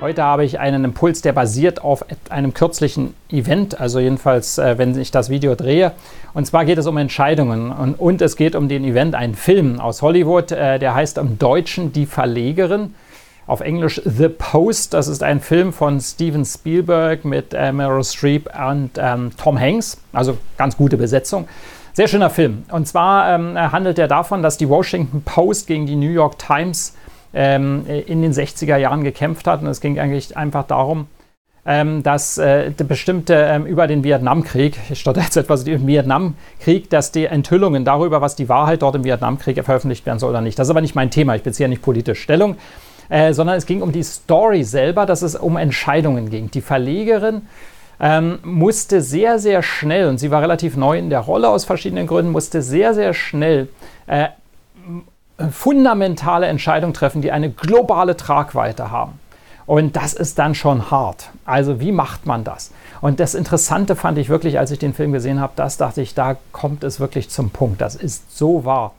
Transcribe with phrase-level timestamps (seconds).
[0.00, 4.98] Heute habe ich einen Impuls, der basiert auf einem kürzlichen Event, also jedenfalls, äh, wenn
[4.98, 5.92] ich das Video drehe.
[6.32, 9.78] Und zwar geht es um Entscheidungen und, und es geht um den Event, einen Film
[9.78, 12.94] aus Hollywood, äh, der heißt im Deutschen Die Verlegerin.
[13.46, 14.94] Auf Englisch The Post.
[14.94, 20.00] Das ist ein Film von Steven Spielberg mit äh, Meryl Streep und ähm, Tom Hanks.
[20.14, 21.46] Also ganz gute Besetzung.
[21.92, 22.62] Sehr schöner Film.
[22.70, 26.94] Und zwar ähm, handelt er davon, dass die Washington Post gegen die New York Times
[27.34, 29.62] ähm, in den 60er Jahren gekämpft hat.
[29.62, 31.06] Und es ging eigentlich einfach darum,
[31.66, 36.88] ähm, dass äh, bestimmte ähm, über den Vietnamkrieg, ich stotter jetzt etwas über den Vietnamkrieg,
[36.90, 40.58] dass die Enthüllungen darüber, was die Wahrheit dort im Vietnamkrieg veröffentlicht werden soll oder nicht.
[40.58, 42.56] Das ist aber nicht mein Thema, ich beziehe nicht politisch Stellung,
[43.10, 46.50] äh, sondern es ging um die Story selber, dass es um Entscheidungen ging.
[46.50, 47.42] Die Verlegerin
[48.00, 52.06] ähm, musste sehr, sehr schnell, und sie war relativ neu in der Rolle aus verschiedenen
[52.06, 53.68] Gründen, musste sehr, sehr schnell
[54.06, 54.28] äh,
[55.50, 59.18] fundamentale Entscheidungen treffen, die eine globale Tragweite haben.
[59.66, 61.30] Und das ist dann schon hart.
[61.44, 62.72] Also wie macht man das?
[63.00, 66.14] Und das Interessante fand ich wirklich, als ich den Film gesehen habe, das dachte ich,
[66.14, 67.80] da kommt es wirklich zum Punkt.
[67.80, 68.92] Das ist so wahr.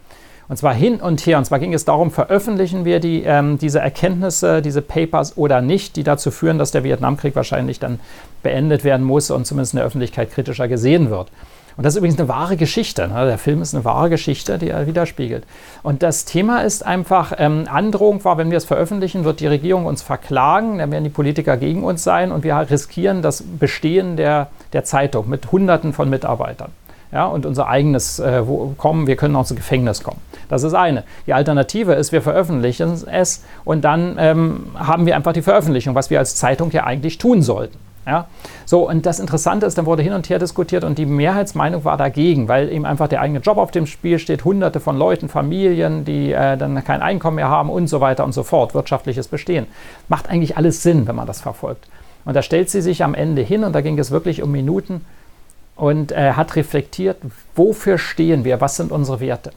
[0.47, 1.37] Und zwar hin und her.
[1.37, 5.95] Und zwar ging es darum, veröffentlichen wir die, ähm, diese Erkenntnisse, diese Papers oder nicht,
[5.95, 7.99] die dazu führen, dass der Vietnamkrieg wahrscheinlich dann
[8.43, 11.29] beendet werden muss und zumindest in der Öffentlichkeit kritischer gesehen wird.
[11.77, 13.07] Und das ist übrigens eine wahre Geschichte.
[13.07, 13.25] Ne?
[13.25, 15.43] Der Film ist eine wahre Geschichte, die er widerspiegelt.
[15.83, 19.85] Und das Thema ist einfach, ähm, Androhung war, wenn wir es veröffentlichen, wird die Regierung
[19.85, 24.47] uns verklagen, dann werden die Politiker gegen uns sein und wir riskieren das Bestehen der,
[24.73, 26.71] der Zeitung mit Hunderten von Mitarbeitern.
[27.11, 28.41] Ja, und unser eigenes äh,
[28.77, 30.21] kommen, wir können auch ins Gefängnis kommen.
[30.47, 31.03] Das ist eine.
[31.27, 36.09] Die Alternative ist, wir veröffentlichen es und dann ähm, haben wir einfach die Veröffentlichung, was
[36.09, 37.77] wir als Zeitung ja eigentlich tun sollten.
[38.05, 38.27] Ja?
[38.65, 41.97] So, und das Interessante ist, dann wurde hin und her diskutiert und die Mehrheitsmeinung war
[41.97, 46.05] dagegen, weil eben einfach der eigene Job auf dem Spiel steht, hunderte von Leuten, Familien,
[46.05, 49.67] die äh, dann kein Einkommen mehr haben und so weiter und so fort, wirtschaftliches Bestehen.
[50.07, 51.87] Macht eigentlich alles Sinn, wenn man das verfolgt.
[52.25, 55.05] Und da stellt sie sich am Ende hin und da ging es wirklich um Minuten
[55.75, 57.17] und äh, hat reflektiert,
[57.55, 59.51] wofür stehen wir, was sind unsere Werte.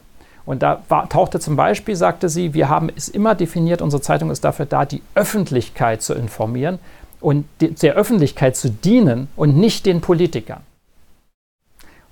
[0.47, 4.31] Und da war, tauchte zum Beispiel, sagte sie, wir haben es immer definiert, unsere Zeitung
[4.31, 6.79] ist dafür da, die Öffentlichkeit zu informieren
[7.25, 10.61] und der Öffentlichkeit zu dienen und nicht den Politikern.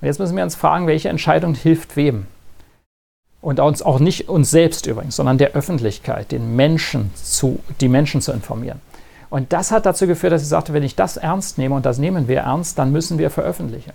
[0.00, 2.26] Und jetzt müssen wir uns fragen, welche Entscheidung hilft wem?
[3.42, 8.22] Und uns auch nicht uns selbst übrigens, sondern der Öffentlichkeit, den Menschen zu, die Menschen
[8.22, 8.80] zu informieren.
[9.28, 11.98] Und das hat dazu geführt, dass ich sagte, wenn ich das ernst nehme und das
[11.98, 13.92] nehmen wir ernst, dann müssen wir veröffentlichen.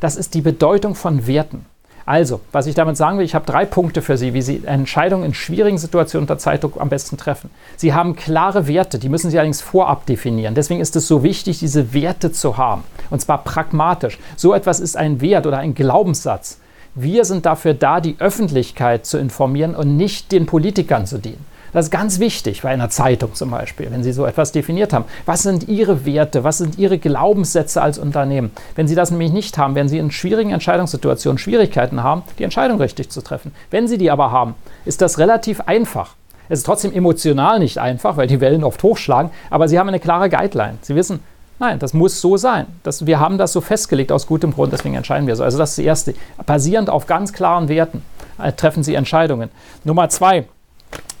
[0.00, 1.66] Das ist die Bedeutung von Werten.
[2.06, 5.24] Also, was ich damit sagen will, ich habe drei Punkte für Sie, wie Sie Entscheidungen
[5.24, 7.50] in schwierigen Situationen unter Zeitdruck am besten treffen.
[7.76, 10.54] Sie haben klare Werte, die müssen Sie allerdings vorab definieren.
[10.54, 12.84] Deswegen ist es so wichtig, diese Werte zu haben.
[13.08, 14.18] Und zwar pragmatisch.
[14.36, 16.58] So etwas ist ein Wert oder ein Glaubenssatz.
[16.94, 21.44] Wir sind dafür da, die Öffentlichkeit zu informieren und nicht den Politikern zu dienen.
[21.74, 25.06] Das ist ganz wichtig bei einer Zeitung zum Beispiel, wenn Sie so etwas definiert haben.
[25.26, 26.44] Was sind Ihre Werte?
[26.44, 28.52] Was sind Ihre Glaubenssätze als Unternehmen?
[28.76, 32.80] Wenn Sie das nämlich nicht haben, werden Sie in schwierigen Entscheidungssituationen Schwierigkeiten haben, die Entscheidung
[32.80, 33.52] richtig zu treffen.
[33.72, 34.54] Wenn Sie die aber haben,
[34.84, 36.14] ist das relativ einfach.
[36.48, 39.98] Es ist trotzdem emotional nicht einfach, weil die Wellen oft hochschlagen, aber Sie haben eine
[39.98, 40.78] klare Guideline.
[40.80, 41.20] Sie wissen,
[41.60, 42.66] Nein, das muss so sein.
[42.82, 45.44] Das, wir haben das so festgelegt aus gutem Grund, deswegen entscheiden wir so.
[45.44, 46.14] Also das ist das Erste.
[46.46, 48.02] Basierend auf ganz klaren Werten
[48.42, 49.50] äh, treffen Sie Entscheidungen.
[49.84, 50.46] Nummer zwei,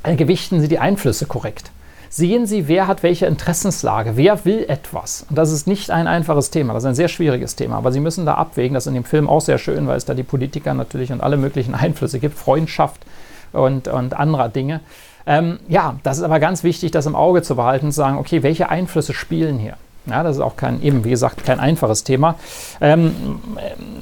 [0.04, 1.70] gewichten Sie die Einflüsse korrekt.
[2.10, 5.26] Sehen Sie, wer hat welche Interessenslage, wer will etwas.
[5.28, 7.76] Und das ist nicht ein einfaches Thema, das ist ein sehr schwieriges Thema.
[7.76, 10.04] Aber Sie müssen da abwägen, das ist in dem Film auch sehr schön, weil es
[10.04, 13.00] da die Politiker natürlich und alle möglichen Einflüsse gibt, Freundschaft
[13.52, 14.80] und, und anderer Dinge.
[15.26, 18.42] Ähm, ja, das ist aber ganz wichtig, das im Auge zu behalten, zu sagen, okay,
[18.42, 19.76] welche Einflüsse spielen hier?
[20.06, 22.34] Ja, das ist auch kein, eben wie gesagt, kein einfaches Thema.
[22.80, 23.40] Ähm,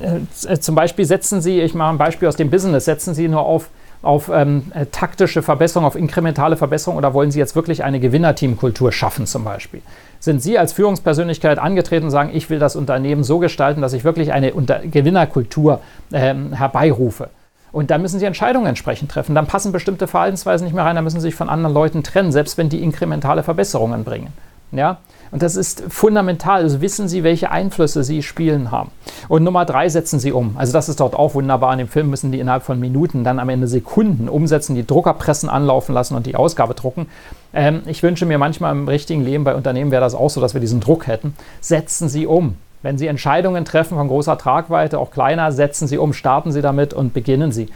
[0.02, 3.42] äh, zum Beispiel setzen Sie, ich mache ein Beispiel aus dem Business, setzen Sie nur
[3.42, 3.68] auf
[4.02, 8.92] auf ähm, äh, taktische Verbesserung, auf inkrementale Verbesserung oder wollen Sie jetzt wirklich eine Gewinnerteamkultur
[8.92, 9.80] schaffen zum Beispiel?
[10.18, 14.04] Sind Sie als Führungspersönlichkeit angetreten und sagen, ich will das Unternehmen so gestalten, dass ich
[14.04, 15.80] wirklich eine Unter Gewinnerkultur
[16.12, 17.30] ähm, herbeirufe?
[17.70, 19.34] Und da müssen Sie Entscheidungen entsprechend treffen.
[19.34, 22.30] Dann passen bestimmte Verhaltensweisen nicht mehr rein, da müssen Sie sich von anderen Leuten trennen,
[22.30, 24.28] selbst wenn die inkrementale Verbesserungen bringen.
[24.72, 24.98] Ja?
[25.30, 26.62] Und das ist fundamental.
[26.62, 28.90] Also wissen Sie, welche Einflüsse Sie spielen haben.
[29.28, 30.56] Und Nummer drei setzen Sie um.
[30.56, 31.72] Also das ist dort auch wunderbar.
[31.72, 35.48] In dem Film müssen die innerhalb von Minuten, dann am Ende Sekunden umsetzen, die Druckerpressen
[35.48, 37.06] anlaufen lassen und die Ausgabe drucken.
[37.54, 40.54] Ähm, ich wünsche mir manchmal im richtigen Leben bei Unternehmen wäre das auch so, dass
[40.54, 41.34] wir diesen Druck hätten.
[41.60, 42.56] Setzen Sie um.
[42.82, 46.92] Wenn Sie Entscheidungen treffen von großer Tragweite, auch kleiner, setzen Sie um, starten Sie damit
[46.92, 47.68] und beginnen Sie.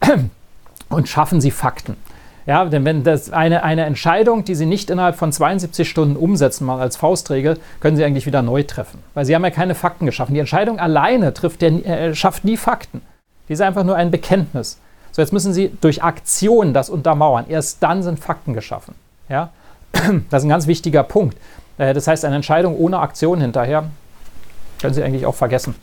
[0.88, 1.96] Und schaffen Sie Fakten.
[2.46, 6.64] Ja, denn wenn das eine, eine Entscheidung, die Sie nicht innerhalb von 72 Stunden umsetzen,
[6.64, 9.00] mal als Faustregel, können Sie eigentlich wieder neu treffen.
[9.14, 10.34] Weil Sie haben ja keine Fakten geschaffen.
[10.34, 13.02] Die Entscheidung alleine trifft der, äh, schafft nie Fakten.
[13.48, 14.78] Die ist einfach nur ein Bekenntnis.
[15.12, 17.46] So, jetzt müssen Sie durch Aktion das untermauern.
[17.48, 18.94] Erst dann sind Fakten geschaffen.
[19.28, 19.50] Ja?
[20.30, 21.36] Das ist ein ganz wichtiger Punkt.
[21.78, 23.84] Äh, das heißt, eine Entscheidung ohne Aktion hinterher
[24.80, 25.74] können Sie eigentlich auch vergessen.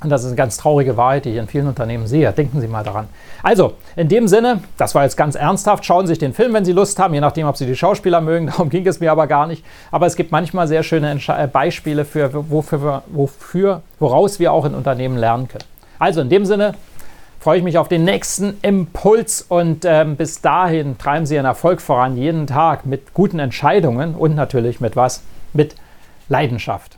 [0.00, 2.30] Und das ist eine ganz traurige Wahrheit, die ich in vielen Unternehmen sehe.
[2.32, 3.08] Denken Sie mal daran.
[3.42, 6.64] Also, in dem Sinne, das war jetzt ganz ernsthaft, schauen Sie sich den Film, wenn
[6.64, 9.26] Sie Lust haben, je nachdem, ob Sie die Schauspieler mögen, darum ging es mir aber
[9.26, 9.64] gar nicht.
[9.90, 14.74] Aber es gibt manchmal sehr schöne äh, Beispiele für, wofür, wofür, woraus wir auch in
[14.74, 15.64] Unternehmen lernen können.
[15.98, 16.74] Also, in dem Sinne
[17.40, 21.80] freue ich mich auf den nächsten Impuls und ähm, bis dahin treiben Sie Ihren Erfolg
[21.80, 25.22] voran, jeden Tag mit guten Entscheidungen und natürlich mit was?
[25.52, 25.74] Mit
[26.28, 26.97] Leidenschaft.